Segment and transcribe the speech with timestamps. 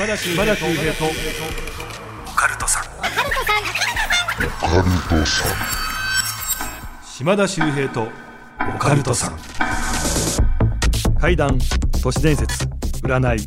[0.00, 1.04] 島田秀平と。
[1.04, 2.84] オカルトさん。
[7.04, 8.08] 島田秀平と。
[8.76, 9.36] オカルトさん。
[11.20, 11.58] 怪談。
[12.02, 12.64] 都市伝説。
[13.02, 13.40] 占い。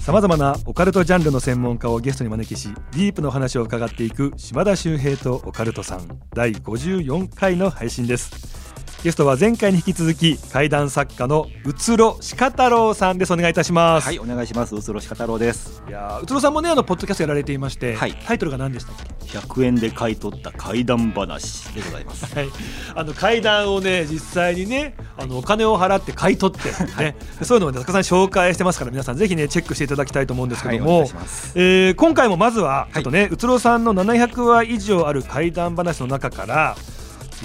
[0.00, 6.08] さまざまなオカルトジャンルの専門家をゲストに招きしディープの話を伺っていく島田秀平とオカルトさん。
[6.34, 8.63] 第54回の配信です
[9.04, 13.34] ゲストは前回に引き続き怪談作家のうつろしか太郎さんです。
[13.34, 14.06] お願いいたします。
[14.06, 14.74] はいお願いします。
[14.74, 15.82] うつろしか太郎です。
[15.86, 18.14] いやーうつろさんもねあのポッドキャストやられていまして、はい。
[18.14, 22.34] タイトルが何でしたっけ100円で買い取った怪談話でございます。
[22.34, 22.48] はい、
[22.94, 26.70] あの階段をね実際にねあのお金を払って買い取って、
[27.02, 27.14] ね。
[27.42, 31.08] そういうのをねたくさん紹介してますから皆さんぜひねチェックしていただきたいと思うんですけども、はい
[31.56, 36.74] えー今回もまずはちょっとね、うつろさんの700話以上ある怪談話の中から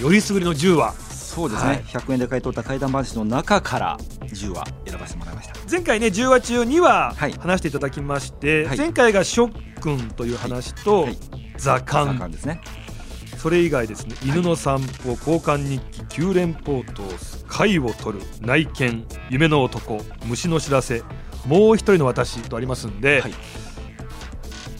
[0.00, 0.94] よりすぐりの10話
[1.30, 1.82] そうですね、はい。
[1.84, 5.54] 100円で買い取った怪談話の中から10話選ばせてもらいました。
[5.70, 7.32] 前回ね10話中2話はい。
[7.32, 8.76] 話していただきまして、はい。
[8.76, 11.16] 前回がショックンという話と、はい。
[11.56, 12.60] 座三鑑巻ですね。
[13.38, 14.16] それ以外ですね。
[14.24, 17.04] 犬の散歩交換日記九連ポート
[17.46, 21.02] 貝を取る内見夢の男虫の知らせ
[21.46, 23.34] もう一人の私とありますんで、はい。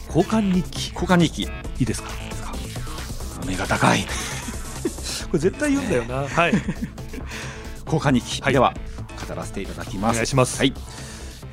[0.07, 0.91] 交換日記。
[0.93, 1.43] 交換日記。
[1.43, 2.09] いいですか？
[3.41, 4.01] お目が高い。
[4.01, 4.07] こ
[5.33, 6.27] れ絶対言うんだよな。
[6.27, 6.53] はい。
[7.85, 8.53] 交換日記、はい。
[8.53, 8.73] では
[9.27, 10.11] 語らせていただきます。
[10.11, 10.57] お願いします。
[10.59, 10.73] はい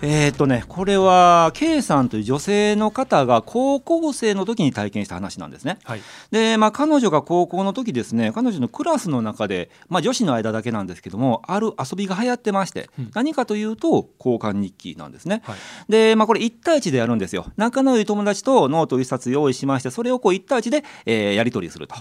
[0.00, 5.78] えーっとねこれは K さんという女性の方が高校生の時に体験した話なんですね。
[5.84, 6.00] はい。
[6.30, 13.10] で、まあ、彼女が高校の時ですね彼女のクラスの中で、まあ、女子の間だけなんですけどもある遊びが流行ってまして、うん。
[13.14, 15.42] 何かというと交換日記なんですね。
[15.44, 15.56] はい。
[15.88, 17.46] で、まあ、これ1対1でやるんですよ。
[17.56, 21.94] 仲の良い友達とノート1冊用意しましてそれをこう1対1で、えーやり取りすると。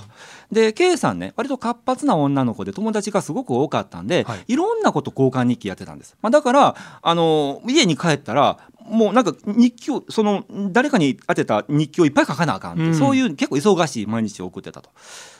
[0.51, 4.45] で K さんね割と活発な女の子で友達がすごく多かったんで、はい。
[4.47, 6.15] い、ろんなこと交換日記やってたんです。
[6.21, 12.95] まあ、だからあの家に帰ったらもうなんか日記をその誰かに当てた日記をいっぱい書かなあかんって、うん。
[12.95, 14.89] そういう結構忙しい毎日を送ってたと。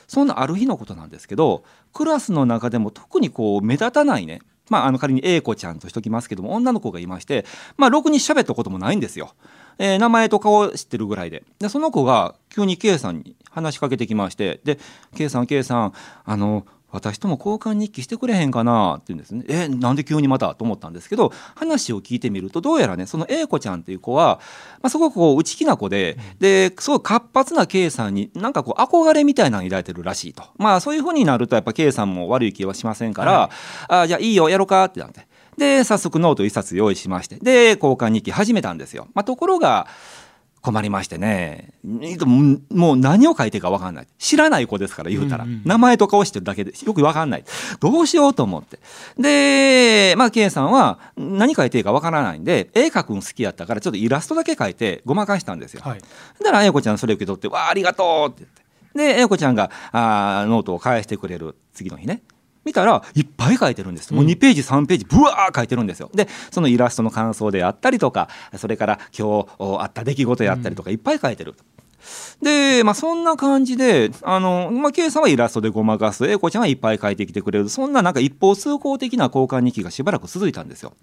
[0.06, 9.34] そんなある日のことなんですけどクラスの中でも特にこう目立たないねまあ、あの仮に A 子ちゃんとしときますけども女の子がいまして、まあ、ろくに喋ったこともないんですよ、
[9.78, 11.42] えー名前と顔知ってるぐらいで。
[11.58, 14.78] でその子が急に K さんに話しかけてきましてで
[15.16, 15.92] K さん K さん
[16.24, 18.94] あの私とも交換日記してくれへんかな？
[18.94, 19.44] って言うんですね。
[19.48, 20.54] えなんで急にまた？
[20.54, 24.40] と思ったんですけど話を聞いてみるとどうやらねその A 子ちゃんっていう子は、
[24.82, 30.44] まあ、すごくこう内気な子で、ですごい活発な K さんになんかこう憧れみたいなのを抱いてるらしいと。
[30.56, 33.50] まあそういうふうになるとやっぱ K さんも悪い気はしませんから、は
[33.88, 34.84] あじゃあいいよやろうか？
[34.84, 35.26] ってなって。
[35.58, 37.36] で早速ノート1冊用意しまして。
[37.36, 39.88] で交換日記始めたんですよ、まあ、ところが
[40.60, 41.72] 困りましてね。
[41.84, 44.06] もう何を書いてるか分かんない。
[44.18, 47.44] 知らない子ですから言うたら、うんうん名前と顔してるだけでよく分かんない。
[47.80, 48.78] どうしようと思って。
[49.18, 56.00] でまあ K さんは何書いていいか分からないんで絵描くの好きやったからちょっとイラストだけ描いてごまかしたんですよ、はい。
[56.00, 56.06] だ
[56.46, 58.62] から英子ちゃんそれ受け取って「わあありがとう」って言って。
[59.16, 62.22] で英子ちゃんがあーノートを返してくれる次の日ね
[62.68, 64.12] 見たらいっぱい書いてるんです。
[64.14, 66.10] もう2ページ3ページブワー書いてるんですよ。
[66.14, 71.54] でそのイラストの感想であったりとかそれから今日おあった出来事やったりとかいっぱい書いてる。
[72.40, 80.94] で、まあ、そんな感じで、あの、まあ、K さんはイラストでごまかす、英子ちゃんはいっぱい書いてきてくれる、そんななんか一方通行的な交換日記がしばらく続いたんですよ。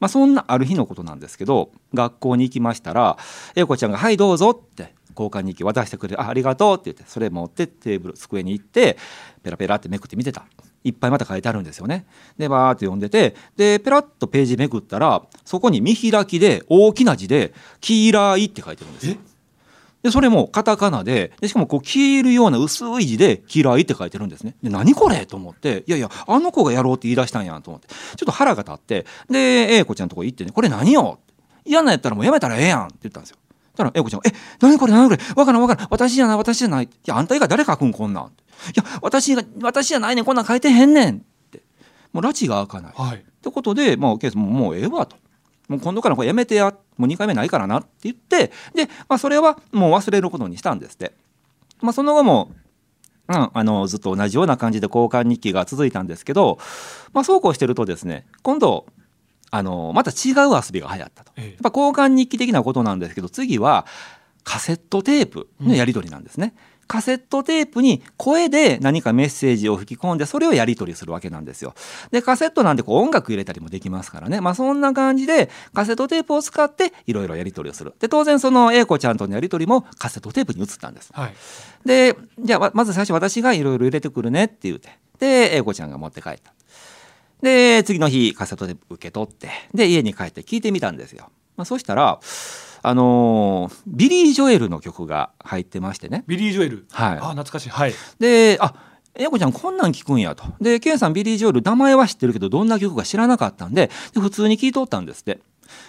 [0.00, 3.16] まあ、そんなある日のことなんですけど学校に行きましたら
[3.54, 8.98] 英子ちゃんが「はいどうぞ」って交換日記渡してくれて「あありがとう」って言ってそれ持ってテーブル机に行って
[9.42, 10.44] ペラペラってめくって見てた
[10.84, 12.06] いっぱいまた書いてあるんですよね。
[12.38, 19.16] でバーって読んでてでペラッとページめくったらそこに見開きで大きな字で「黄色い」って書いてるんですよ。
[20.02, 24.54] でそれもカタカナででしかもこう消えるような薄い字で「嫌い」って書いてるんですね。
[24.62, 29.38] で何これと思っていやいやあの子がやろうって言い出したんやと思ってちょっと腹が立ってで
[29.76, 31.18] 英子ちゃんのとこ行ってね「これ何よ?」
[31.64, 33.38] 嫌なやったらもうやめたらええやん」って言ったんですよ。
[33.76, 38.28] たら英子ちゃんが「え何これ何これわからんわからん私じゃない私じゃない」いやあんた以外誰書くんこんなん」い
[38.76, 41.20] や私が私じゃないねんこんなん書いてへんねん」っ
[41.50, 41.62] て
[42.12, 42.92] もう拉致が開かない。
[42.94, 45.16] はいってことで、まあ、ケースももうええわと。
[45.68, 51.12] もう今度からこれやめてやもう2回目ないからなって言ってで、まあ、それはもう忘れることにしたんですって。
[51.80, 52.50] まあ、その後も、
[53.28, 56.58] うん、あのずっと同じような感じで交換日記が続いたんですけど、
[57.12, 58.86] まあ、そうこうしてるとですね今度
[59.56, 61.32] あのまた違う遊びが流行ったと。
[61.36, 63.86] ええやっぱ交換日記的なことなんですけど次は
[64.42, 66.54] カセットテープのやり取りなんですね。
[66.88, 71.72] カセットテープに声で何かメッセージを吹き込んでそれをやり取りするわけなんですよ。
[72.10, 77.94] でカセットなんでこう音楽入れたりもできますからね、まあ、そんな感じでカセットテープを使っていろいろやり取りをする。
[78.00, 81.12] で当然その A 子ちゃんとのやり取りもカセットテープに移ったんです。
[81.12, 81.34] はい
[81.86, 84.88] でじゃあままず最初私がいろいろ入れてくるねって言うて
[85.20, 86.53] で A 子ちゃんが持って帰った。
[87.42, 91.30] で次の日カセットテープ受け取ってで家に帰って聞いてみたんですよ。
[91.56, 92.20] まあ、そしたら
[92.82, 96.86] あのービリー・ジョエルの曲が入ってましてねビリー・ジョエル？
[96.90, 98.74] はいあ懐かしいはいであ
[99.14, 105.38] A 子ちゃんこんなん聞くんやとでケンさんビリー・ジョエル名前は知ってるけどどんな曲か知らなかったんでで普通に聴いとったんですって。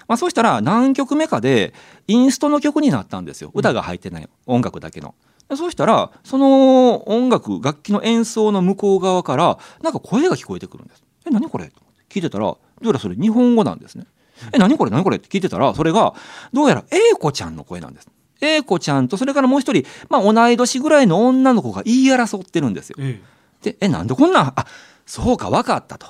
[0.08, 1.74] まあ、そうしたら何曲目かで
[2.08, 5.16] インストの曲になったんですよ歌が入ってない音楽だけの。
[5.50, 11.04] でそうしたらその音楽楽器の演奏の向こう側からなんか声が聞こえてくるんです。
[11.28, 11.72] え何これ？
[12.10, 14.06] 聞いてたらどうやらそれ日本語なんですね。
[14.54, 14.92] え何これ？
[14.92, 15.18] 何これ？
[15.18, 16.14] って聞いてたらそれが
[16.54, 18.08] どうやら英子ちゃんの声なんです。
[18.42, 22.98] 英子ちゃんとそれからもう一人、まあ、同い年ぐらいの女の子が言い争ってるんですよ。
[23.00, 23.20] え
[23.62, 24.66] でえなんでこんなんあ
[25.06, 26.08] そうか分かったと。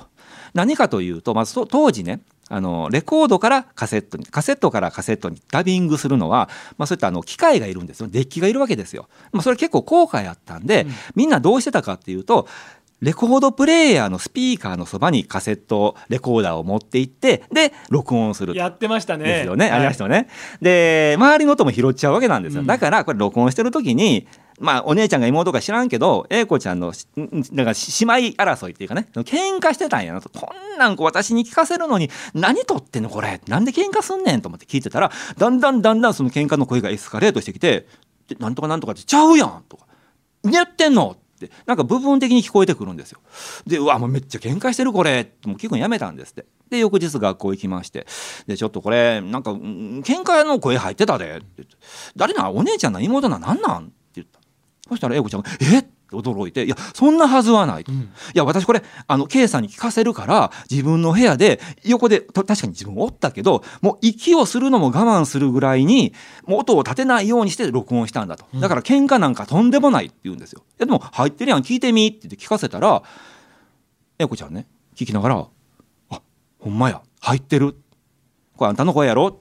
[0.54, 6.48] 何かというと、まずそ当時ねあのレコードからカセットにカセットからカセットにダビングするのは、
[6.78, 9.08] まあ、そういったあの機械がいるんですよデッキがいるわけですよ。
[9.32, 12.48] まあ、それ結構高価やったんで、うんみんなどうしてたかっていうと
[13.02, 18.54] レコードプレーヤーのスピーカーのそばにカセットレコーダーを持って行ってで録音する。
[18.54, 19.24] えやってましたね。
[19.24, 20.28] ですよね、ありましたねよね。
[20.62, 22.66] で周りの音も拾っちゃうわけなんですよ、うん。
[22.66, 24.26] だからこれ録音してる時に
[24.58, 29.08] まあお姉ちゃんが妹か知らんけど英子ちゃんのしんだから姉妹争いっていうかね。
[29.12, 30.30] 喧嘩してたんやなと。
[30.30, 33.42] こんなんこう私に聞かせるのに何撮ってんのこれ？
[33.46, 37.86] なんで喧嘩すんねんと思って聞いてたらだんだんだんだんその喧嘩の声がエスカレートしてきて
[38.26, 39.84] 「でなんとかなんとかってちゃうやん」とか
[40.42, 43.20] 「何やってんの?」ってなんか部分的に聞こえてくるんですよ。
[43.66, 46.46] でうわもうめっちゃ喧嘩してるこれもう聞くのやめたんですって。
[46.70, 48.06] で翌日学校行きまして
[48.46, 51.76] でちょっとこれなんか喧嘩の声入ってたでって言って
[52.16, 53.84] 誰なお姉ちゃんな妹な何なん？
[53.84, 54.40] って言った
[54.88, 55.78] そしたら英子ちゃんが「え？
[55.78, 57.92] っ?」驚いて「いやそんなはずはない」と。
[57.92, 57.98] うん。
[58.00, 58.04] い
[58.34, 66.12] や私これあの K さんに聞かせるから自分の部屋で横でと確かに自分おったけどもう息をするのも我慢するぐらいに
[66.46, 68.46] もう音を立てないようにして録音したんだと。
[68.54, 70.62] だから喧嘩なんかとんでもないって言うんですよ。
[70.70, 73.02] いやでも入ってるやん聞いてみって言って聞かせたら
[74.18, 75.46] 英子ちゃんね聞きながら
[76.10, 76.20] 「あ
[76.58, 77.76] ほんまや入ってる。
[78.56, 79.40] これあんたの声やろ。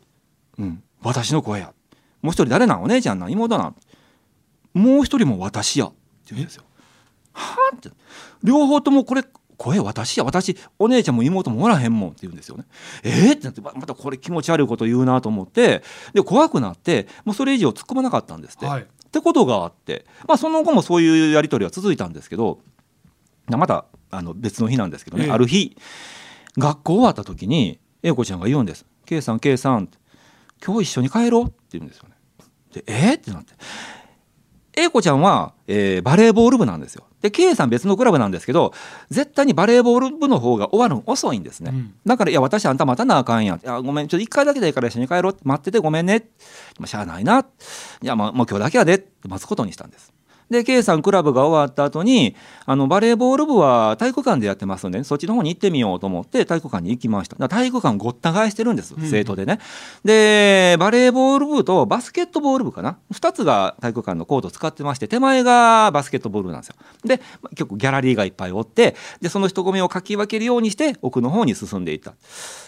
[0.58, 1.72] うん私の声や。
[2.22, 2.84] もう一人誰なん？
[2.84, 3.32] お姉ちゃんなん？
[3.32, 3.76] 妹なん？
[4.74, 5.92] もう一人も私や」
[6.34, 6.64] 言うんですよ。
[7.34, 7.90] はあって
[8.44, 9.24] 両方ともこれ
[9.58, 12.66] 声私や私お姉ちゃんも妹もおらへんもんって言うんですよね。
[13.04, 15.84] えー、ってなってままたこれ気持ち悪いこと言うなと思って
[16.14, 18.66] で怖くなってもうそれ以上突っ込まなかったんですって。
[18.66, 22.60] はいってことがあって、まあ、その後もそういうやり取りは続いたんですけど
[23.48, 25.78] またあの別の日なんですけどね、ええある日
[26.58, 29.90] 学校終わった時に英子ちゃんが言うんです「K さん K さん
[30.66, 32.16] 今日一緒に帰ろう」って言うんですよね。
[32.74, 33.54] でえーってなって
[34.78, 37.04] 英子ちゃんは、えーバレーボール部なんですよ。
[37.22, 38.72] で K さん別のクラブなんですけど
[39.10, 41.72] 絶対にバレーボール部の方が終わるの遅いんですね。
[41.74, 46.30] うんだから「いや私あんた待たなあかんやん」いやごめんちょっと一回だけでいいから一緒に帰ろう」待っててごめんね」
[46.78, 47.40] まあ、しゃあないな」
[48.04, 50.14] いやまあもう今日だけやで」って待つことにしたんです。
[50.50, 57.36] で K さんクラブが終わった後にあのバレーボール部は体育館でやってますんで、ね、そっちの方に行ってみようと思って体育館に行きました。
[57.50, 59.60] 体育館ごった返してるんですうん生徒でね、
[60.04, 66.76] でバレーボール部とバスケットボール部かな？2つが体育館のコートを使ってまして手前がバスケットボール部なんですよ。
[67.04, 67.20] で
[67.52, 72.12] 結構ギャラリーがいっぱいおってでその人混みをかき分けるようにして奥の方に進んでいった、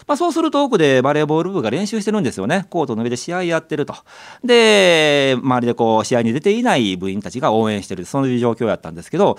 [0.06, 2.66] まあ、そうすると奥でバレーボール部が練習してるんですよね。
[2.70, 3.94] コートの上で試合やってると。
[4.44, 9.38] で周りでこう試合に出ていない部員たちが応援援してるそういう状況やったんですけど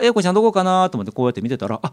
[0.00, 1.92] 英子ちゃんどこかなと思ってこうやって見てたらあ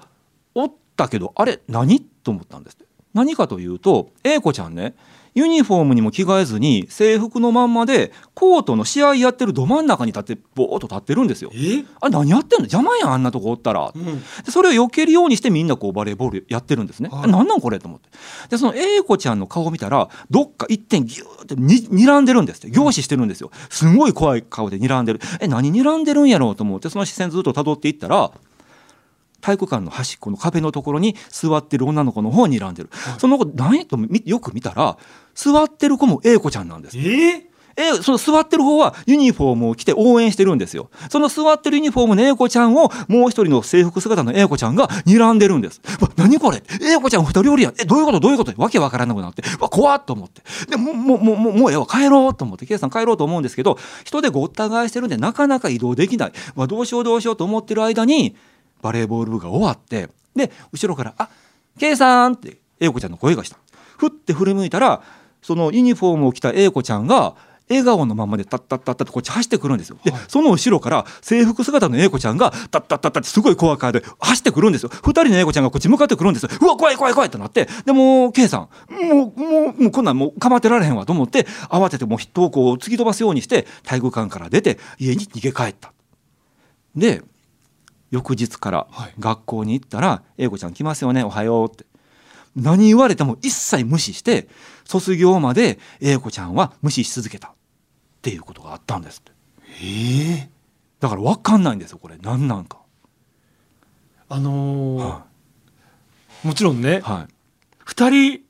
[0.56, 2.02] おったけどあれ何？
[2.02, 2.78] と思ったんです
[3.14, 4.96] 何かというと英子ちゃんね
[5.38, 11.52] ユニフォームにも着替えずに制服のまんまでコートの試合やってるど真ん中に立ってボーっと立ってるんですよ。
[11.54, 11.86] え？
[12.02, 12.66] あれ何やってんの？
[12.66, 13.92] 邪魔やんあんなとこおったら。
[13.96, 14.04] うん
[14.44, 17.10] でそれを避けるようにしてみんなこうバレーボールやってるんですね。
[17.10, 17.78] はいえ何なんこれ？
[17.78, 18.10] と思って。
[18.50, 23.52] でその英子ちゃんの顔を見たらどっか一点ギューってに睨んでるんですって凝視してるんですよ。
[23.70, 25.20] すごい怖い顔で睨んでる。
[25.40, 26.56] え何睨んでるんやろう？
[26.56, 28.32] と思ってその視線ずっと辿っていったら
[29.42, 32.90] 体育館の端っこの壁のところに座ってる女の子の方に睨んでる。
[33.18, 34.98] その子何とみよく見たら
[35.36, 36.98] 座ってる子も英子ちゃんなんです。
[36.98, 37.44] え
[37.80, 40.90] えその座ってる方はユニフォームを着て応援してるんですよ。
[41.12, 45.80] その座ってるユニフォームの英子ちゃんをもう一人の制服姿の英子ちゃんが睨んでるんです。
[46.02, 46.64] わ何これ？
[46.82, 47.76] 英子ちゃん二人おりやん。
[47.80, 48.20] え、どういうこと？
[48.20, 48.60] どういうこと？
[48.60, 49.44] わけわからなくなって。
[49.60, 50.42] わ、怖っと思って。
[50.72, 56.32] で、もう、もう、もう、もう、もうええわ、帰ろうと思って、ケイさん帰ろうと思うんですけど、人でごった返してるんでなかなか移動できない。
[56.56, 58.36] わ、どうしようどうしようと思ってる間に、
[58.82, 61.30] バレーボール部が終わって、で、後ろから、あ、
[61.80, 63.58] ケイさんって英子ちゃんの声がした。
[63.98, 65.02] ふって振り向いたら、
[65.42, 67.36] そのユニフォームを着た英子ちゃんが、
[67.70, 69.98] 笑顔のままでタッタッタッタってこっち走ってくるんですよ。
[70.04, 74.90] で、はいその後ろから制服姿の英子ちゃんがタッタッタッタってすごい怖い顔で走ってくるんですよ。
[74.90, 76.50] 二人の英子ちゃんがこっち向かってくるんですよ。
[76.62, 85.92] うわ、怖い怖い怖いってなって、でもう、K さん、もう、もう、もうこんなんもう構ってられへんわと思って、慌ててもう人をこう突き飛ばすようにして体育館から出て家に逃げ帰った。
[86.96, 87.22] で、
[88.12, 89.14] 翌日からはい。
[89.20, 91.86] 学校に行ったら、英子ちゃん来ますよね、おはようって。
[92.56, 94.48] 何言われても一切無視して
[94.84, 97.50] 卒業まで英子ちゃんは無視し続けた。
[97.50, 97.52] っ
[98.22, 99.32] ていうことがあったんですって。
[99.84, 100.50] ええ。
[101.00, 102.18] だから分かんないんですよこれ。
[102.22, 102.80] 何なんか、
[104.30, 105.26] あのーは
[106.44, 107.34] もちろんねいはい。
[107.86, 108.42] 二人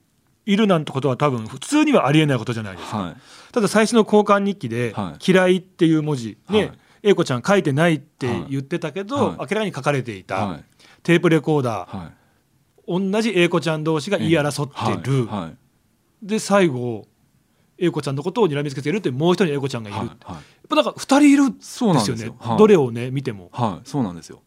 [0.45, 3.15] いるなんてことは多分普通にはありえないことじゃないですか、はい。
[3.51, 9.37] ただ最初の交換日記では「嫌い」っていう文字ね、はい英子ちゃん書いてないって言ってたけど、はい。
[9.37, 10.63] 明らかに書かれていた、はい。
[11.03, 12.13] テープレコーダー、はい。
[13.11, 15.27] 同じ英子ちゃん同士が言い争ってる、
[16.21, 17.07] で最後
[17.77, 20.07] 英子ちゃんのことを睨みつけているってもう一人の英子ちゃんがいる、はい。
[20.07, 22.31] やっはいぱなんか二人いるんですよね。
[22.39, 22.57] はい。
[22.57, 23.49] どれをね見ても。
[23.51, 24.41] はい、そうなんですよ。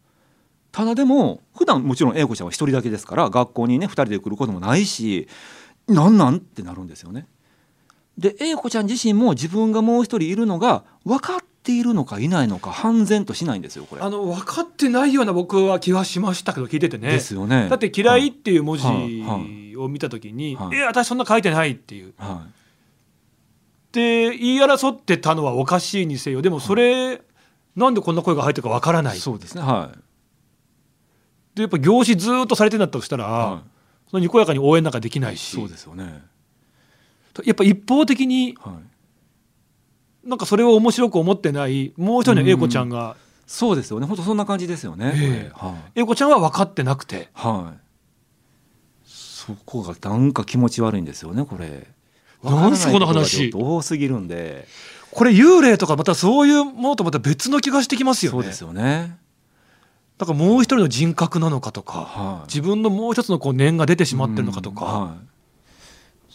[0.73, 5.29] ただでも普段もちろん英子ちゃんは一人だけですから学校にね二人で来ることもないし
[5.89, 7.27] なんなんってなるんですよね。
[8.17, 14.03] で英子ちゃん自身も自分がもう一人いるのが分かっているのかいないのか判然としないんですよこれ。
[14.03, 17.69] あの分かってないような僕は気はしましたけど聞いててねですよね。
[17.69, 22.47] だって「嫌い」っていう文字はいはいを見た時に「はいえ私そんな書いてない」っていうはい、は
[23.93, 27.23] で言い争ってたのはおかしいにせよでもそれ、
[27.77, 29.63] なんでこんな声が入ってるかわからないい、そうですね。
[29.63, 29.99] はい。
[31.57, 33.63] でやっぱ凝視ずーっとされてんだとしたら、は
[34.11, 36.23] そのにこやかに応援なんかできないい、しそうですよね。
[37.45, 38.75] やっぱ一方的にはい。
[40.25, 44.07] なんかそれを面白く思ってないもう一人の英子ちゃんが、そうですよね。
[44.07, 45.51] 本当そんな感じですよね。
[45.95, 47.79] 英子ちゃんは分かってなくてはい。
[49.05, 51.89] そこがなんか気持ち悪いんですよねこれ。
[52.45, 54.69] なんすこの話多すぎるんで。
[55.11, 59.19] これ幽霊とかまたそういうものとまた別の気がしてきますよねそうですよね。
[60.19, 62.47] だからもう一人の人格なのかとかはい。
[62.47, 65.19] 自分のもう一つのこう念が出てしまってるのかとか、うんはい。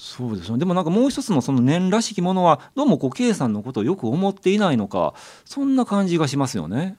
[0.08, 0.60] そうですよね。
[0.60, 6.96] でもなんかもう一つのその念らしきものはどうもこう K さんのことをよく思っていないのかそんな感じがしますよね。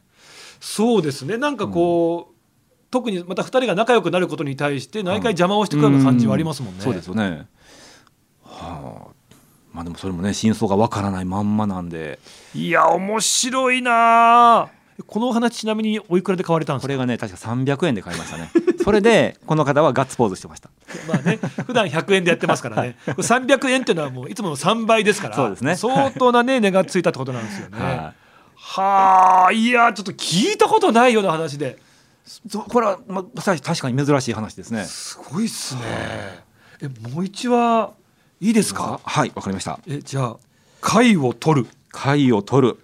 [0.58, 2.34] そうですねなんかこう、
[2.90, 6.82] 特にまた2人が仲良くなることに対して毎回邪魔をしてくるような感じはありますもんね。
[6.82, 7.46] そうですよね。
[8.42, 9.16] はあ。
[9.72, 12.18] まあでもそれもね真相がわからないまんまなんで
[12.54, 14.68] いや面白いなあ
[15.06, 16.86] このお話ちなみにおいくらで買われたんですか？
[16.86, 18.50] これがね確か300円で買いましたね。
[18.86, 20.70] それでこの方はガッツポーズしてました。
[21.08, 27.78] まあね普段100円でやってますからねこれ300円っていうのはもういつもの3倍ですからそうですね相当なね値がついたってことなんですよね。
[27.80, 28.14] は
[28.54, 31.78] はあいやちょっと聞いたことないような話で
[32.68, 34.84] これはまあ確かに珍しい話ですね。
[34.84, 35.80] すごいっすね。
[36.80, 37.90] えもう一話
[38.40, 39.00] いいですか？
[39.02, 39.80] はいわかりました。
[39.88, 40.36] えじゃあ
[40.80, 42.78] 貝を取る貝を取る。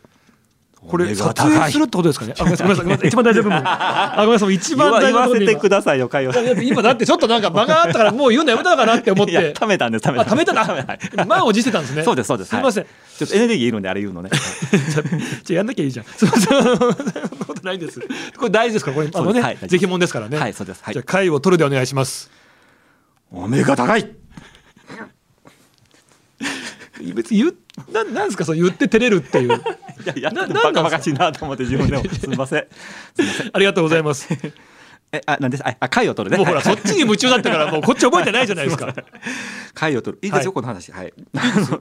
[0.86, 2.34] これ撮影するってことですかね？
[2.38, 3.62] あごめんなさいごめんなさい一番大事な部分。
[3.64, 6.32] あごめんなさい一番大事な部分で今わせてくださいよ貝を。
[6.32, 9.54] いやいや今だってちょっとなんか間があったからもう言うのやめたのかなって思って。
[9.54, 10.64] 貯めたんです貯めたあ貯めたな。
[10.64, 12.02] はい満を持してたんですね。
[12.02, 12.84] そうですそうですすみません。
[12.84, 14.30] ちょっとエネルギーいるんであれ言うのね。
[15.44, 16.06] じゃやんなきゃいいじゃん。
[16.06, 16.62] すみません。
[16.62, 16.94] そんな
[17.46, 18.00] ことないです。
[18.36, 20.36] これ大事ですからこれあのね、ぜひもんですからね。
[20.36, 22.30] はいそうですはいじゃあ貝を取るでお願いします。
[23.30, 24.21] お目が高い。
[27.12, 27.56] 別に言う
[27.92, 29.48] ななんですかその言って照れるっていう。
[30.04, 32.66] いややっててななんかバカバカしいなと思って自分でもすみません。
[33.52, 34.28] ありがとうございます。
[35.12, 35.66] えあなんです？
[35.66, 36.38] ああ貝を取るね。
[36.38, 38.94] もうほらはいそっちに夢中だったからもうこっち覚えてないじゃないですか。
[39.74, 41.12] 貝を取るいいですよ、はいこの話はい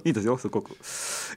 [0.06, 0.78] いいですよ すごく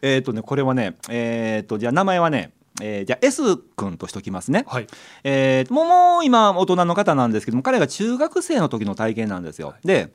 [0.03, 4.65] えっ、とねこれはねえっ、とじゃあ名前はねえーじゃあ S 君としときますね。
[4.67, 4.87] はい。
[5.23, 9.75] えーもうもう今大人の方なんですけども彼が中学生の時の体験なんですよ。
[9.85, 10.13] で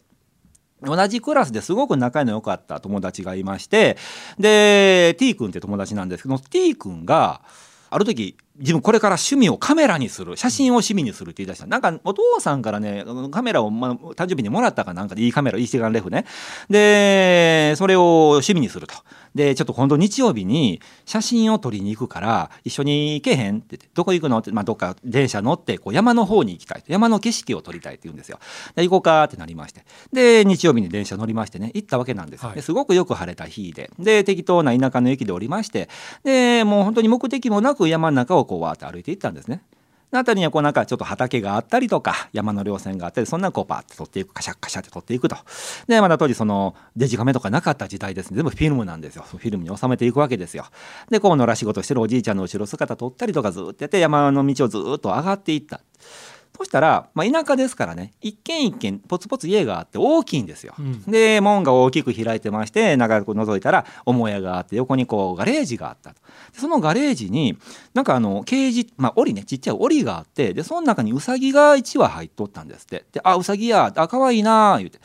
[0.82, 3.98] 同じクラスですごく仲の良かった友達がいまして
[4.38, 7.42] で T 君って友達なんですけど T 君が
[7.90, 11.68] ある時自分これから趣味をカメラにする写真を趣味にするって言い出した。
[11.68, 16.26] なんかお父さんからねカメラを、まあ、誕生日にもらったかなんかでいいカメラいい一眼レフね。
[16.70, 18.94] でそれを趣味にすると。
[19.36, 28.40] でちょっと今度日曜日に写真を撮りに行くから一緒に行けへんって言ってどこ行くのって、まあ、どっか電車乗ってこう山の方に行きたい山の景色を撮りたいって言うんですよ。
[28.76, 29.86] で行こうかってなりまして。
[30.12, 32.56] で日曜日に電車乗りましてね行ったわけなんです、はい。
[32.56, 33.92] ですごくよく晴れた日で。
[34.00, 35.88] で適当な田舎の駅で降りまして。
[36.24, 39.62] でもう本当に目的もなく山の中をこうわーって歩いていったんですね。
[40.12, 45.38] のあたりにはこうなんかちょっと畑があったりとか山の稜線があったりそんなこうパーって撮っていくカシャッカシャって撮っていくと。
[45.88, 48.38] でまだ当時そのデジカメとかなかった時代ですね。
[48.38, 49.24] 全部フィルムなんですよ。
[49.28, 50.66] フィルムに収めていくわけですよ。
[51.12, 55.82] でこう野良仕事してるおじいちゃんの後ろ姿撮ったりとかずっとやって山の道をずっと上がっていった。
[56.60, 60.76] そしたら、まあ、田舎ですからね一軒一軒ポツポツ家があって大きいんですよ。
[60.78, 61.02] うん。
[61.04, 66.20] で門が大きく開いてまして中こう覗いたら母屋があって横にこうガレージがあったと。
[66.52, 67.58] でそのガレージに
[67.94, 73.06] なんかあのケージ、まあ、檻ねちっちゃい檻があってでその中にウサギが1羽入っとったんですって。
[73.14, 75.00] で「あウサギやあ可愛いな」言うて。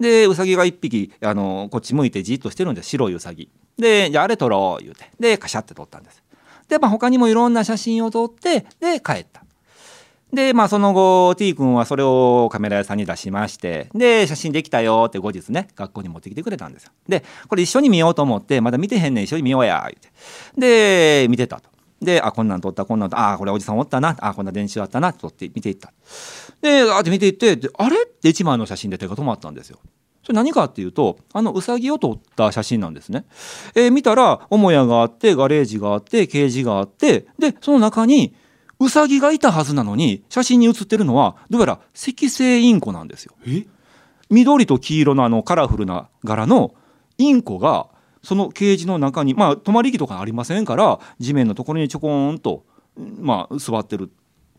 [0.00, 3.50] でウサギが1匹あのこっち向いてじっとしてるんです白いウサギ。
[3.78, 5.10] で「じゃああれ撮ろう」言うて。
[5.20, 6.24] でカシャって撮ったんです。
[6.68, 9.43] で、まあ、他にもいろんな写真を撮ってで帰った
[10.34, 16.92] でまあその後 T 君はそれをカメラ屋さんに出しましてで写真できたよって後日ね学校に持ってきてくれたんですよ。
[17.08, 20.10] でこれ一緒に見ようと思ってまだ見てへんねん一緒に見ようや言って。
[20.60, 21.70] で見てたと。
[22.02, 23.32] であこんなん撮ったこんなん撮った。
[23.32, 24.16] あこれおじさんおったな。
[24.20, 25.12] あこんな電柱あったな。
[25.12, 25.92] 撮って見ていった。
[26.60, 28.02] であって見ていってあれ？
[28.02, 29.78] って1枚の写真で手が止まったんですよ。
[30.24, 33.26] それ何かっていうとあのウサギを撮った写真なんですね、
[33.74, 38.34] えー、見たら母屋があってガレージがあってケージがあってでその中に
[38.84, 43.34] ウサギがいたはずなのに写真に写ってるのはどうやら赤星インコなんですよ。
[44.30, 46.74] 緑と黄色のあのカラフルな柄の
[47.18, 47.88] インコが
[48.22, 52.64] そのケージの中にまあ止まり木とかありませんから地面のところにちょこんと
[52.96, 54.10] まあ座ってる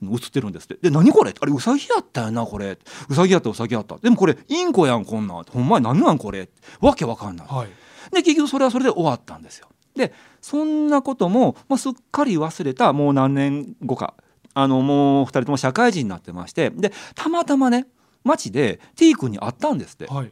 [0.03, 0.77] 映ってるんですって。
[0.81, 1.33] で何これ？
[1.39, 2.77] あれウサギやったよなこれ。
[3.09, 3.97] ウサギやったウサギやった。
[3.97, 5.43] でもこれインコやんこんなん。
[5.43, 7.67] ほんまに何なんこれわけわかんない、はい、
[8.13, 14.15] で結局それはそれで終わったんですよでそんなことも、まあ、すっかり忘れたもう何年後か。
[14.57, 16.69] あのもう2人とも社会人になってまして。
[16.69, 17.87] でたまたまね
[18.23, 20.07] 街で T 君に会ったんですって。
[20.07, 20.31] はい。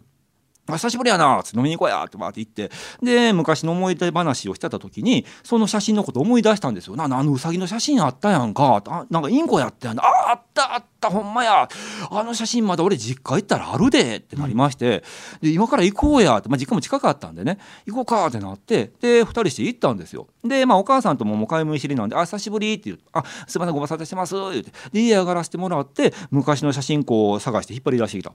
[0.65, 6.96] 久しぶりやなって飲みに行こうやってバーって言ってで昔の思い出話をしてた時にその写真のこと思い出したんですよ。
[6.96, 8.82] なあのうさぎの写真あったやんか。
[8.86, 11.67] あなんかインコやったやんあああったあったほんまや。
[12.10, 15.03] あの写真まだ俺実家行ったらあるでってなりまして、
[15.41, 17.58] で今から行こうやって、まあ、実家も近かったんでね。
[17.86, 20.27] 行こうかってなってで2人して行ったんですよ。
[20.46, 24.72] でまあお母さんとももう買い物しりなんで「あ久しぶり」って言って「あすいませんご無沙汰してます」言って。
[24.93, 28.32] で家上がらせてもらって昔の写真こう探して引っ張り出してきた。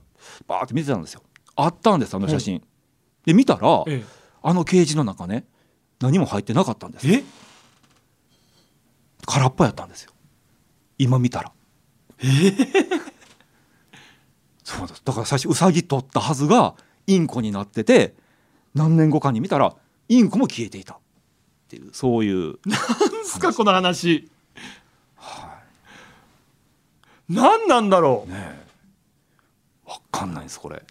[0.47, 1.21] バーって見てたんですよ。
[1.63, 2.63] あったんですあの写真、
[3.25, 4.05] で見たら、ええ、
[4.41, 5.45] あのケージの中ね
[5.99, 7.23] 何も入ってなかったんですえ？
[9.25, 10.11] 空っぽやったんですよ。
[10.97, 11.51] 今見たら。
[12.19, 12.25] え？
[14.63, 15.01] そうです。
[15.03, 16.75] だから最初ウサギ取ったはずが
[17.07, 18.15] インコになってて
[18.73, 19.75] 何年後かに見たら
[20.07, 20.95] インコも消えていた。
[20.95, 20.97] っ
[21.69, 22.57] ていうそういう。
[22.65, 22.79] なん
[23.25, 24.29] すかこの話。
[25.15, 25.59] は
[27.29, 28.31] い、何なんだろう。
[28.31, 28.68] ね
[29.89, 30.83] 分かんないですこれ。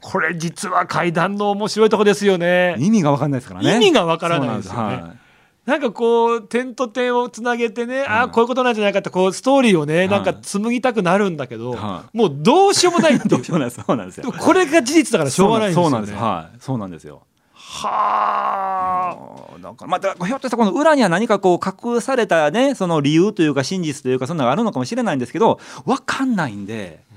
[0.00, 2.74] これ実は階段の面白いとこですよね。
[2.78, 3.76] 意味が分かんないですからね。
[3.76, 4.80] 意味が分からないですよね。
[4.80, 5.20] はい。
[5.66, 14.32] なんかこう点と点をつなげてね、うん、ああこういうことなんじゃないかってこうストーリーをね、なんか紡ぎたくなるんだけど、はい、もうどうしようもない どうしようもないそうなんですよ。
[14.32, 16.14] これが事実だからしょうがないんですよ、ね、そうなんです。
[16.14, 16.56] はい。
[16.60, 17.22] そうなんですよ。
[17.54, 19.16] は
[19.54, 27.08] あなんかまたひょっとしたらこの裏には何かこう隠されたねその理由というか真実というかそんなのがあるのかもしれないんですけど分かんないんで。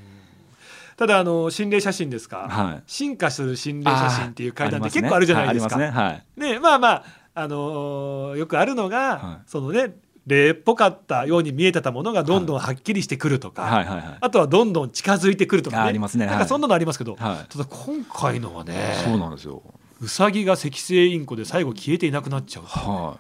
[0.97, 5.77] ただあの心霊写真ですか、はい、進化する心霊写真っていう階段って結構あるじゃないですか。
[5.77, 5.89] ね。
[5.89, 7.03] はい、ねまあまあ
[7.35, 9.95] あのー、よくあるのが、はい、そのね
[10.27, 15.83] 霊っぽかったように見えてたものがどんどんはっきりしてくるとか、はいはいはい、あとはどんどん近づいてくるとかね。
[15.83, 19.61] ありますね、なんかそんなのありますけど、ただ今回のはねそうなんですよ。
[20.01, 23.17] うさぎが赤星インコで最後消えていなくなっちゃう、は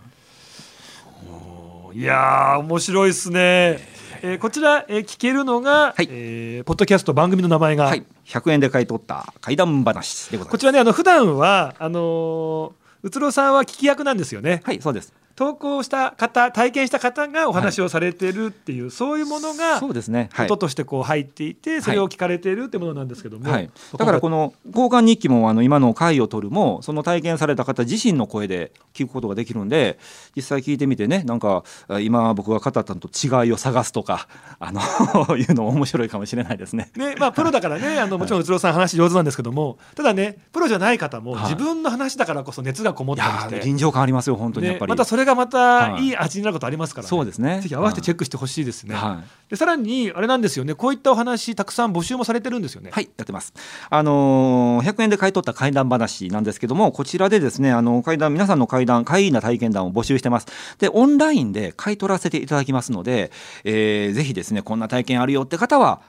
[1.93, 3.92] い、いや面白いですね。
[4.25, 10.51] えー、こちら、えー、聞けるのが、はい、えー、ポッドキャスト番組の名前が、はい、100円で買い取った怪談話でございます。
[10.51, 12.71] こちらねあの普段はあのー、
[13.03, 14.61] うつろさんは聞き役なんですよね。
[14.63, 29.97] はいそうです投稿した方体験した方がお話をされてるっていう、はい、そういうものがそうですね、はい、音としてこう入っていてそれを聞かれているってものなんですけども、はい、だからこの交換日記もあの今の回を取るもその体験された方自身の声で聞くことができるんで
[30.35, 31.63] 実際聞いてみてねなんか
[32.01, 34.27] 今僕が語ったのと違いを探すとか
[34.59, 34.81] あの
[35.37, 36.91] いうのも面白いかもしれないですね。
[36.95, 46.07] ねまあプロだからねあのもちろんうつろさん話上手なんですけどもただねプロじゃない方も自分の話だからこそ熱がこもったりして、臨場感ありますよ本当にやっぱり、ね、またそれがまたい。
[46.09, 47.61] い味になることありますから、ね、そうですね。
[47.61, 50.75] ぜひ合わせてチェックしてほしいですね、はい、でさらにあれなんですよね。
[50.75, 52.91] こういったお話たくさん募集もされてるんですよね。
[52.91, 53.53] はいやってます。
[53.89, 60.47] あのー、100円で買い取った怪談話なんですけどもこちらでですねあの怪談皆さんの怪談怪異な体験談を募集してます。
[60.79, 63.31] でオンラインで買い取らせていただきますので、
[63.63, 66.01] えー、ぜひですねこんな体験あるよって方は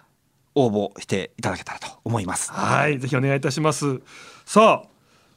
[0.54, 2.52] 応募していただけたらと思います。
[2.52, 4.00] はいぜひお願いいたします。
[4.44, 4.93] さあ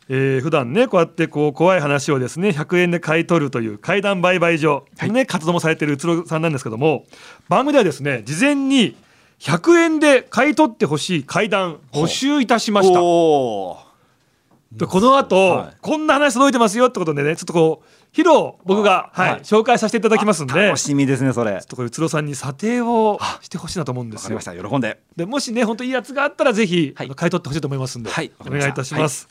[0.09, 7.05] えー、普段ねこうやってこう怖い話をですね100円で買い取るという怪談売買所のね、はい、活動もされているうつろさんなんですけども
[7.49, 8.95] 番組ではですね事前に
[9.39, 12.99] 100円で買い取ってほしい怪談募集いたしました。
[14.71, 21.51] でこの後、はい、こんな話届いてますよってことでねちょっとこう披露僕が、はい、はい、紹介させていただきますんで楽しみですねそれ。
[21.51, 24.39] ちょっとこれうつろさんに査定をしてほしいなと思うんですよ。
[24.39, 24.99] 喜んで。
[25.15, 29.29] でもしね本当いいやつがあったらぜひ、はい、買い取ってほしいと思いますんで、はい、お願いいたします、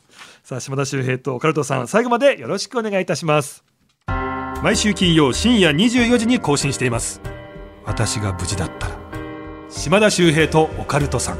[0.49, 3.65] さあ島田秀平とオカルトさん最後までよろしくお願いいたします。
[4.63, 7.21] 毎週金曜深夜24時に更新しています。
[7.85, 8.97] 私が無事だったら
[9.69, 11.39] 島田秀平とオカルトさん。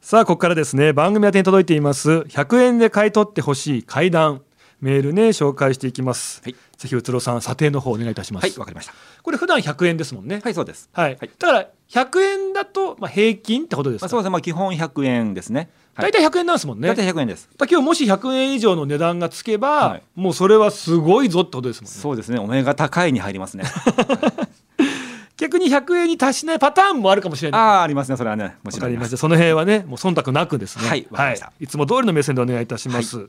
[0.00, 4.40] さあここからですね番組宛に届いています100円で買い取ってほしい怪談
[4.82, 6.56] メールね紹介していきます、はい。
[6.76, 8.92] ぜひうつろさん査定の方お願いいたします、はいわかりました。
[9.22, 10.40] これ普段100円ですもんね。
[10.42, 10.90] はいそうです。
[10.92, 11.30] はい、はい。
[11.38, 14.30] だから100円だとまあ平均ってことですか、まあそうですね。
[14.30, 15.70] まあ基本100円ですね。
[15.94, 16.10] はい。
[16.10, 16.88] 大体100円なんですもんね。
[16.88, 17.48] 大体100円です。
[17.56, 20.02] だ今日もし100円以上の値段がつけば、はい。
[20.16, 21.96] もうそれはすごいぞってことですもんね。
[21.96, 22.40] そうですね。
[22.40, 23.62] お目が高いに入りますね。
[25.38, 27.60] 逆に100円に達しないパターンもあるかもしれない。
[27.60, 28.16] ああありますね。
[28.16, 28.56] それはね。
[28.64, 30.88] もちろんその辺はねもう忖度なくですね。
[30.88, 31.52] はいわかりました。
[31.60, 31.66] い。
[31.68, 33.28] つも通りの目線でお願いいたします、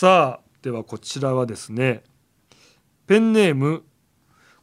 [0.00, 2.02] さあではこちらはですね
[3.06, 3.84] ペンネーム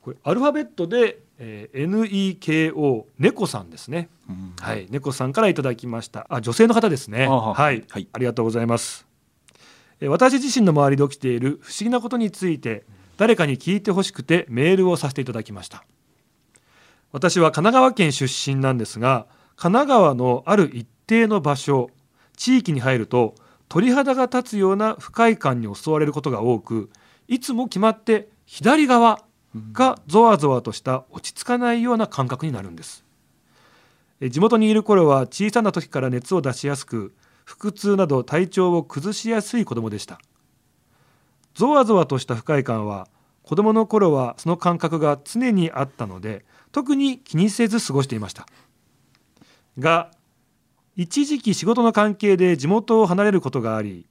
[0.01, 4.09] これアルファベットで、えー NEKO 猫さんですね。
[4.27, 4.53] うん。
[4.59, 6.25] はい猫さんからいただきました。
[6.31, 7.25] あ女性の方ですね。
[7.25, 8.07] あははい、はい。
[8.13, 9.05] ありがとうございます。
[10.01, 15.85] えー私自身の周りで起きている不思議なことについて誰かに聞いてほしくてメールをさせていただきました。
[17.11, 21.91] 私は神奈川県出身なんですが神奈川のある一定の場所
[22.35, 23.35] 地域に入ると
[23.69, 26.89] 鳥肌が立つような不快感に襲われることが多く
[27.27, 29.25] いつも決まって左側
[29.71, 33.03] がゾワゾワとした落ち着かないような感覚になるんです。
[34.19, 37.13] え地元にいる頃は小さな時から熱を出しやすく
[37.45, 40.19] 腹痛など体調を崩しやすい子供でした。
[41.53, 43.07] ゾワゾワとした不快感は
[43.43, 48.45] 子供の頃はその感覚が常にあったので特に気にせず過ごしていました。
[49.79, 50.11] が
[50.97, 54.07] 一時期仕事の関係で地元を離れることがあり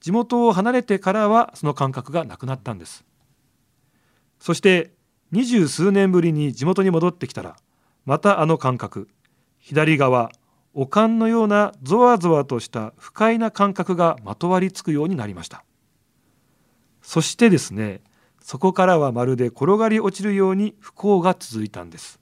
[0.00, 3.04] 地元を離れてからはその感覚がなくなったんです。
[4.40, 4.90] そして
[5.30, 7.56] 二十数年ぶりに地元に戻ってきたら
[8.06, 9.08] またあの感覚
[9.58, 10.32] 左側
[10.74, 15.64] おかんのようなゾワゾワとした不快な感覚がまとわりつくようになりました。
[17.02, 18.00] そしてですね
[18.40, 22.18] そこからはまるで転がり落ちるように不幸が続いたんです。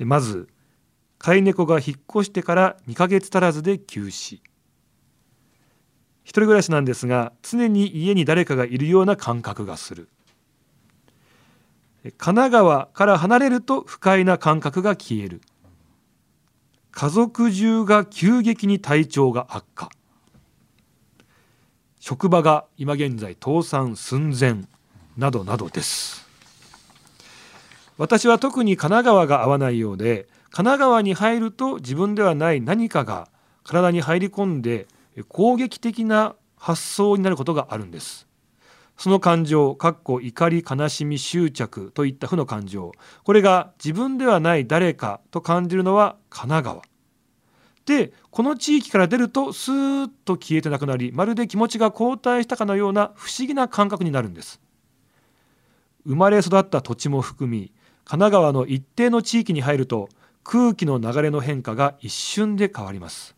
[0.00, 0.48] まず
[1.18, 4.42] 飼い猫が引っ越してから2ヶ月足らずで急死
[6.24, 10.08] 一人暮らしなんですが常に家に誰かがいるような感覚がする。
[12.18, 15.40] 神奈川から離れると不快な感覚が消える。
[16.92, 19.90] 家族中が急激に体調が悪化。
[22.00, 24.64] 職場が今現在倒産寸前。
[25.16, 26.26] などなどです。
[27.96, 33.28] 私は特に神奈川が合わないようで神奈川に入ると自分ではない何かが
[33.62, 34.86] 体に入り込んで
[35.28, 38.26] 攻撃的な発想になることがあるんです。
[38.96, 42.92] その感情かっこ怒り悲しみ執着といった負の感情。
[43.24, 46.82] これが自分ではない誰かと感じるのは神奈川。
[47.84, 54.58] でこの地域から出るとスーッと消えてなくなりまるで気持ちが後退したかのような不思議な感覚になるんです。
[56.06, 57.74] 生まれ育った土地も含み
[58.06, 60.08] 神奈川の一定の地域に入ると
[60.48, 63.34] 空気の流れの変化が一瞬で変わります。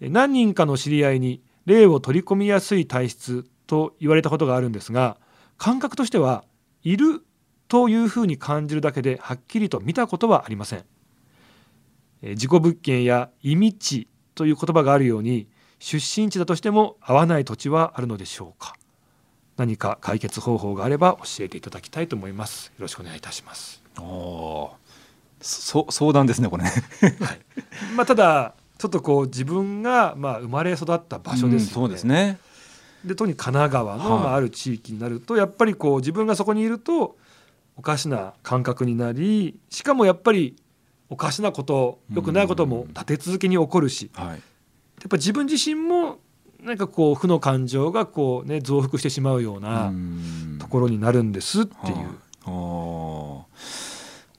[0.00, 5.18] 何人かの知り合いに霊を取り込みやすい体質と言われたことがあるんですが
[5.58, 6.44] 感覚としては
[6.84, 7.22] いる
[7.68, 10.84] というふうに感じるだけではっきりと見たことはありません。
[12.22, 15.48] えー事故物件や意味地という言葉があるように
[15.80, 18.74] 出身地だとしても合わない土地はあるのでしょうか。
[19.56, 22.68] 何か解決方法があれば教えていただきたいと思います。
[22.68, 23.82] よろしくお願いいたします。
[23.98, 24.89] おー。
[25.40, 26.70] そ相談ですねこれね。
[27.96, 32.38] まあただちょっとこう自分がまあ生まれ育った場所ですよね、うんそうですね。
[33.04, 34.22] で特に神奈川のはい。
[34.24, 37.16] まあある地域になるとやっぱりこう自分がそこにいると
[37.76, 40.56] おかしな感覚になりしかもやっぱり
[41.08, 44.28] おかしなこと良くないことも立て続けに起こるしはい。
[44.28, 44.38] やっ
[45.08, 46.18] ぱ自分自身も
[46.62, 50.58] なんかこう負の感情がこうね増幅してしまうようなうん。
[50.60, 51.96] ところになるんですっていう。
[51.96, 52.06] はい。
[52.44, 53.89] あー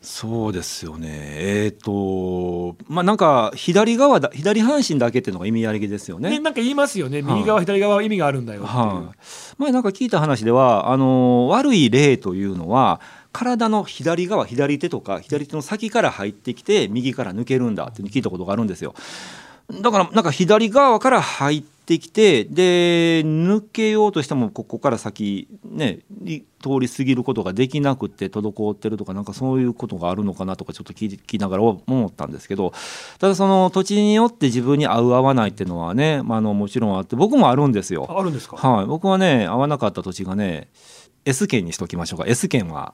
[0.02, 1.10] そうですよね。
[1.12, 6.32] えっ、とまあなんか左側だ左半身だけっていうのが意味ありげですよね。
[6.32, 7.22] ね、なんか言いますよね。
[7.22, 7.36] はい。
[7.36, 9.16] 右側、左側は意味があるんだよはい、
[9.60, 13.00] 前なんか聞いた話ではあの悪い霊というのは
[13.32, 18.96] 体の左側左手とか左手の先から入ってきて右から抜けるんだって聞いたことがあるんですよ。
[19.82, 32.74] だからなんか左側から入ってきてで抜けようとしてもここから先ねり通り過ぎることができなくて滞ってるとかなんかそういうことがあるのかなとかちょっと聞きながら思ったんですけど
[33.20, 38.06] ただその土地によって自分に合う合わないっていうのはね、まあ、あのもちろんあって僕もあるんですよ。
[38.10, 40.70] ああるんですか、はい、僕はね合わなかった土地がね
[41.26, 42.26] S 県にしときましょうか。
[42.28, 42.94] S 県は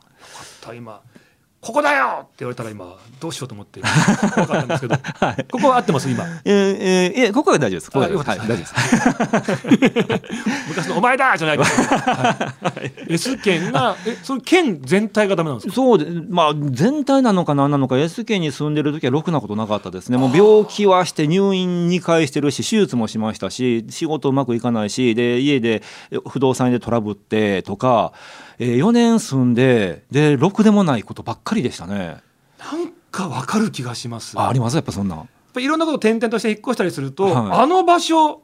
[1.60, 3.90] ここだよって言われたら今どうしようと思って分
[4.30, 6.24] かったんですけど、 はい、ここは合ってます今。
[6.46, 7.92] えー、えー、ここは大丈夫です。
[7.92, 8.74] ここは大丈夫です。
[10.70, 11.98] 昔のお前だじゃないですか。
[12.62, 15.74] はい S 県がえそれ県全体がダメなんですか？
[15.74, 25.82] そうでまあ全体なのか何なのか S 県に住んでる時はろくなことなかったですねもう病気はして入院2回してるし手術もしましたし仕事うまくいかないしで家で
[26.30, 28.12] 不動産でトラブってとか、
[28.60, 32.18] えー、4年住んででろくでもないことばっかりでしたね。
[32.60, 34.38] なんかわかる気がします。
[34.40, 34.76] ああります？
[34.76, 35.16] やっぱそんな。
[35.16, 37.60] やっぱいろんなこと転々として引っ越したりすると、はい。
[37.62, 38.44] あの場所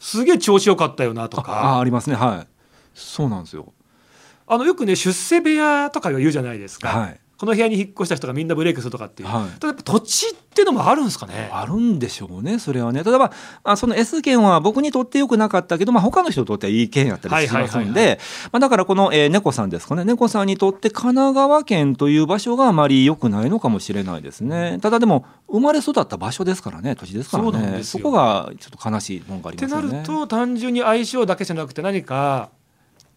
[0.00, 1.78] すげえ調子良かったよなとあか。
[1.78, 2.16] ありますね。
[2.16, 2.46] はい。
[2.94, 3.72] そうなんですよ。
[4.46, 9.58] あのよくね出世部屋とか言うじゃないですか、はいこの部屋に引っ越した人がみんなブレイクするとかっていう、はい。
[9.58, 11.50] ただやっぱ土地っていうのもあるんですかね。
[11.50, 13.02] あるんでしょうねそれはね。
[13.02, 13.32] 例えば
[13.64, 18.20] あその S 県は僕にとってよくなかったけど、まあ、他の人にとってはいい県やったりしますんで
[18.52, 20.04] まあだからこの、えー猫さんですかね。
[20.04, 24.78] 猫さんにとって神奈川県という場所があまり良くないのかもしれないですね。
[24.80, 26.94] ただでも生まれ育った場所ですからね。
[26.94, 27.82] 土地ですからね。
[27.82, 29.98] そこがちょっと悲しいもんがありってなますよね。
[29.98, 32.50] ると単純に相性だけじゃなくて何か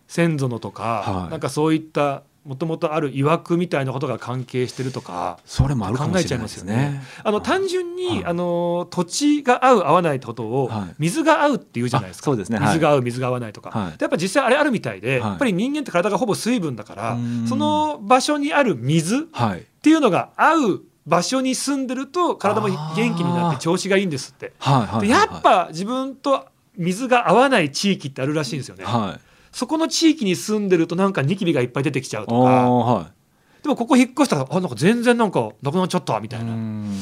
[0.07, 1.29] 先祖のとか、はい。
[1.29, 7.01] なんかそういったもともとある曰くみたいなことが関係してるとかそれもあるか考もしれないですすね。。
[7.23, 12.25] あの単純に、はいあの土地が合う合わないってことを、はい水が合うっていうじゃないですか。
[12.25, 13.71] あそうですねはい水が合う水が合わないとか。
[13.71, 24.53] はいでやっぱ実際あれあるみたいで、はいやっぱり人間って体がほぼ水分だからうんその場所にある水っはいていうのが合う場所に住んでると体も元気になって調子がいいんですって。
[24.59, 26.45] はいはいはいでやっぱ自分と
[26.77, 28.83] 水が合わない地域ってあるらしいんですよね。
[28.83, 32.49] はいそこの地域に住んでるとなんかニキビがいっぱい出てきちゃうあとか。
[32.49, 33.63] ーはい。
[33.63, 36.51] でもここ引っ越したらあなんか全然なんかなくなっちゃったみたいな。
[36.51, 36.93] っうん。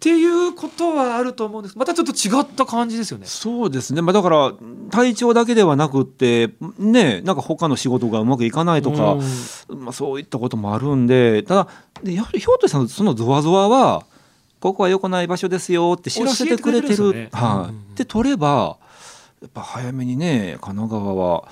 [0.00, 1.78] ていうことはあると思うんです。
[1.78, 3.26] またちょっと違った感じですよね。
[3.26, 4.52] そうですね、まあ、だから
[4.90, 9.16] 体調だけではなくってねなんか他の仕事がうまくいかないとか、
[9.68, 9.84] うん。
[9.84, 11.68] まあ、そういったこともあるんでただ
[12.02, 14.04] でやはりひょっとしたらそのゾワゾワは
[14.58, 16.96] ここは良くない場所ですよって知らせてくれてる。
[16.96, 17.28] てね。
[17.30, 17.70] はい。
[17.70, 17.94] うん。
[17.94, 18.78] で取れば
[19.40, 21.48] やっぱ早めにね神奈川は、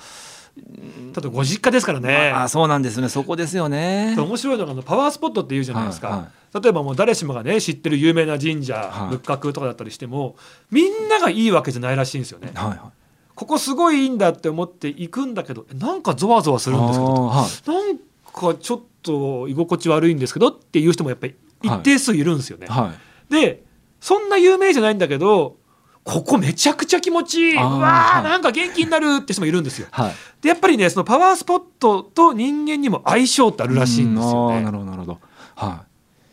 [1.13, 2.31] ただご実家ですからね。
[2.35, 4.15] あそうなんですねそこですよね。
[4.17, 10.35] 面白いのがあのパワースポットって言うじゃないですか、はいは例えばもう誰しもがね知ってる有名な神社、はい仏閣とかだったりしても
[10.71, 12.51] みんながいいわけじゃないらしいんですよね。
[12.55, 12.79] はいはい
[13.35, 22.67] ここすごいいいんだって思って行くんだけどえなんかゾワゾワするんですけどはいなんかちょっと居心地悪いんですけどっていう人もやっぱり一定数いるんですよね。
[22.67, 22.93] は
[23.29, 23.63] いで
[24.01, 25.57] そんな有名じゃないんだけど
[26.09, 29.87] ここめちゃくちゃ気持ちいい、うわはいーなんか元気になるって人もいるんですよ。
[29.91, 30.13] はい。
[30.41, 34.55] でやっぱりねそのパワースポットと人間にも相性ってあるらしいんですようん。
[34.55, 34.71] あーなね。
[34.71, 35.19] るほどなるほど。
[35.55, 35.83] は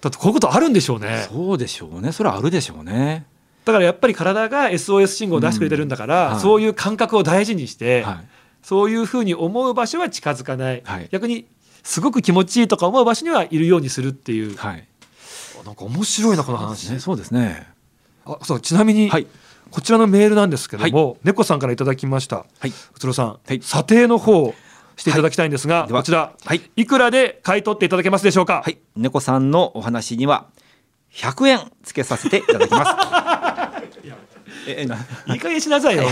[0.01, 1.27] だってこういうことあるんでしょういね。
[1.31, 2.13] そうでしょうね。
[2.13, 3.27] それはあるでしょうね。
[3.67, 6.33] だからやっぱり体が SOS 信号を出してくれてるんだから、うん。
[6.33, 6.41] はい。
[6.41, 8.17] そういう感覚を大事にして、はい。
[8.63, 11.09] そういうふうに思う場所は近づかない、はい。
[11.13, 11.47] 逆に
[11.83, 14.87] すごく気持ちいいとか思う場所にはいるようにするっていう、はい。
[15.65, 16.91] なんか面白いなこの話。
[16.91, 17.67] ねそうですね。
[18.25, 19.27] あそうちなみに、はい
[19.77, 22.37] こちらのメールなんですけども、猫さんからいただきました。
[22.37, 22.71] はい。
[22.71, 23.61] 宇都さん、はい。
[23.61, 24.55] 査定の方
[24.97, 26.63] していただきたいんですが、ではこちら、はい。
[26.77, 28.63] いくらで買い取っていただけますでしょうか？
[28.65, 30.47] はい、猫さんのお話には
[31.13, 32.91] 100円つけさせていただきます。
[34.67, 36.05] え、え、な、いい加減しなさいよ。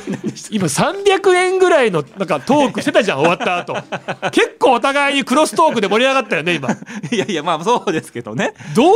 [0.50, 3.74] 今300円ぐらいのなんかトークしてたじゃん終わった後。
[4.30, 6.70] 結構お互いにクロストークで盛り上がったよね今。
[7.10, 8.54] いやいや、まあ、そうですけどね。
[8.74, 8.94] どういう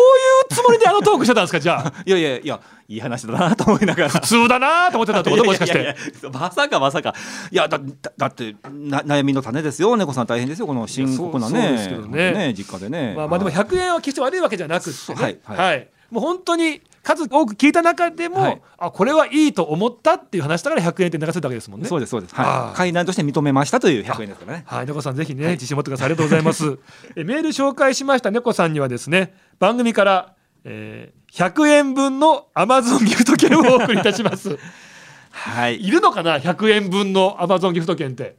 [0.50, 1.92] つもりであのトークしてたんですかじゃあ？
[2.04, 4.08] いやいやいや、いい話だなと思いながら。
[4.10, 6.00] 普通だなと思ってたってこともしかしいやいやて。
[6.00, 7.14] いやまさかまさか。
[7.50, 9.96] いや、だ、だだって、な、悩みの種ですよ。
[9.96, 10.66] 猫さん大変ですよ。
[10.66, 11.78] この深刻なね。
[11.78, 13.14] すけどね実家でね。
[13.16, 15.22] まあまあでも100円は決して悪いわけじゃなくってね。
[15.22, 21.88] はいはいもう本当に数多く聞いた中でも、はいあこれはいいと思ったっていう話だから100円って流せたわけですもんね。
[21.88, 22.34] そうです、そうです。
[22.34, 22.76] はい。
[22.76, 24.64] 階段として認めましたという100円ですからね。
[24.66, 26.06] はい、猫さんぜひね、自信持ってください。
[26.06, 26.78] ありがとうございます。
[27.14, 34.58] えメール紹介しました猫さんにはですね、番組から、えー、100円分の Amazon ギフト券をお送りいたします。
[35.30, 35.82] はい。
[35.82, 38.36] いるのかな ?100 円分の Amazon ギフト券って？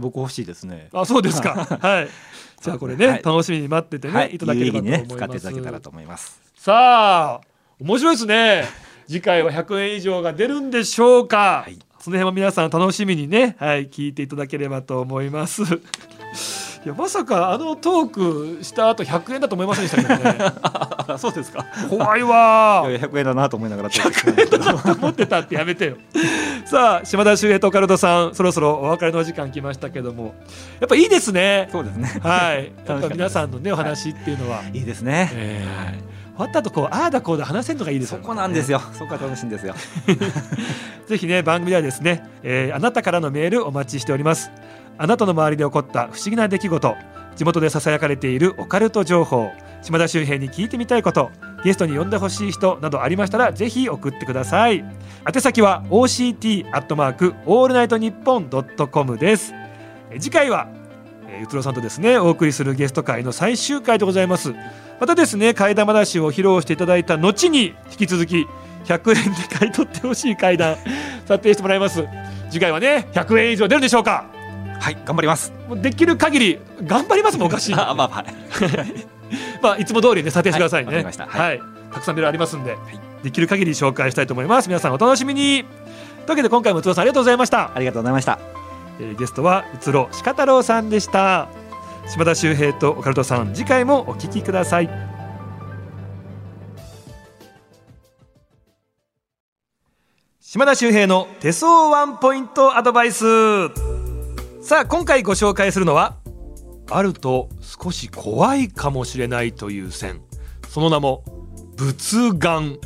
[0.00, 0.88] 僕欲しいですね。
[0.92, 1.66] あ、そうですか。
[1.80, 2.08] はい。
[2.60, 5.16] じゃあこれね、はい楽しみに待っててね、はいい、ただければと思います。
[5.16, 6.40] 使っていただけたらと思います。
[6.56, 7.47] さあ、
[7.80, 8.64] 面白いですね。
[9.06, 11.62] 次回は100円以上が出るんでしょうか。
[11.64, 15.62] はいその辺も皆さん楽しみにね、はい、聞いていただければと思います。
[16.84, 20.36] いやまさかあのトークした後100円だと思いませんでしたけどね。
[20.62, 21.66] あ、 そうですか。
[21.90, 23.90] 怖いわ いやいや100円だなと思いながら。
[24.94, 25.96] 思ってたってやめてよ。
[26.64, 30.34] さあ島田秀平とオカルトさんそろそろお別れのお時間来ましたけども
[30.80, 31.68] やっぱいいですね。
[31.72, 32.20] そうですね。
[32.22, 32.72] はい。
[33.10, 35.30] 皆さんのねお話っていうのは、いいですね。
[35.34, 36.07] えー
[36.38, 38.26] 終わった後こうああだこうだ話せるのがいいですそよね。
[38.28, 38.80] こなんですよ。
[38.92, 39.74] そこが楽しいんですよ。
[41.06, 44.50] ぜひね番組ではですね、えーあなたからのメールお待ちしております
[44.98, 46.96] あなたの周りで起こった不思議な出来事
[47.34, 51.30] 地元でささやかれているオカルト情報島田秀平に聞いてみたいこと
[51.64, 54.84] ゲストに呼んでほしい人などありましたらぜひ送ってください
[55.34, 59.54] 宛先は OCT アットマークオールナイトニッポンドットコムです
[60.10, 60.68] え次回は
[61.26, 64.52] えー宇津呂さんとですねお送りするゲスト回の最終回でございます
[65.00, 68.46] またですね替え玉出しを披露していただいた後に引き続き
[68.84, 70.76] 100円で買い取ってほしい怪談
[71.26, 72.06] 査定してもらいます。
[72.50, 74.26] 次回はね100円以上出るでしょうか。
[74.80, 75.52] はい頑張ります。
[75.76, 78.24] できる限り頑張りますもんおかしいあまあまあ。
[79.62, 81.26] まあ いつも通りね査定してくださいね、はいわかりました。
[81.26, 81.60] ははい、
[81.92, 82.76] たくさんメールありますんで、
[83.22, 84.68] できる限り紹介したいと思います。
[84.68, 85.64] 皆さんお楽しみに。
[86.26, 87.70] というわけで今回もうつろさんありがとうございました。
[87.74, 88.38] ありがとうございました。
[89.00, 91.48] えーゲストはうつろ鹿太郎さんでした
[92.08, 94.88] 島田秀平とオカルトさん次回もお聞きください。
[100.40, 103.24] 島田秀平の手相ワンポイントアドバイス。
[104.62, 106.16] さあ今回ご紹介するのは
[106.90, 110.22] あると少し怖いかもしれないという線。
[110.66, 111.24] その名も
[111.76, 112.78] 仏眼。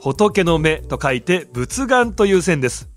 [0.00, 2.88] 仏の目と書いて仏眼という線です。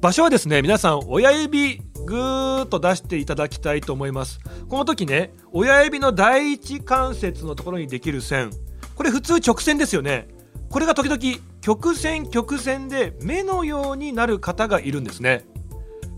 [0.00, 4.40] 場所はですね皆さん親指ぐーっと出していただきたいと思います。
[4.68, 8.50] この時ね親指の第一関節のところにできる線。
[8.94, 10.28] これ普通直線ですよね。
[10.70, 11.20] これが時々
[11.60, 15.44] 曲線曲線で目のようになる方がいるんですね。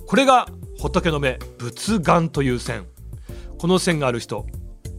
[0.07, 0.49] これが
[0.79, 2.87] 仏の目仏眼という線。
[3.59, 4.47] この線がある人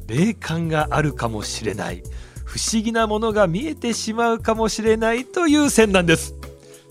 [0.07, 2.03] 霊感があるかもしれない。
[2.43, 6.33] 不思議なものが見えてしまうかもしれないという線なんです。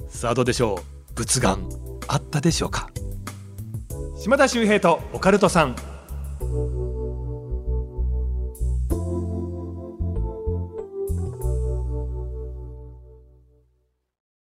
[0.08, 0.80] さあどうでしょ
[1.10, 1.14] う？
[1.14, 1.68] 仏眼
[2.06, 2.88] あったでしょうか？
[4.20, 5.76] 島田秀平とオカルトさん。